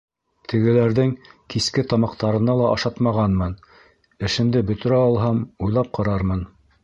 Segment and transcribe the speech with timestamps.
[0.51, 1.11] Тегеләрҙең
[1.53, 3.53] киске тамаҡтарына ла ашатмағанмын,
[4.29, 6.43] эшемде бөтөрә алһам, уйлап ҡарармын.